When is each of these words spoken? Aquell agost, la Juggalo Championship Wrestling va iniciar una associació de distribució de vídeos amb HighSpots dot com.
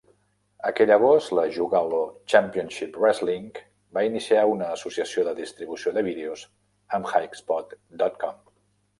Aquell 0.67 0.91
agost, 0.93 1.31
la 1.39 1.41
Juggalo 1.57 1.97
Championship 2.33 2.95
Wrestling 3.03 3.59
va 3.97 4.03
iniciar 4.07 4.45
una 4.53 4.69
associació 4.77 5.25
de 5.27 5.35
distribució 5.41 5.93
de 5.99 6.03
vídeos 6.07 6.47
amb 6.99 7.11
HighSpots 7.13 7.79
dot 8.05 8.17
com. 8.25 8.41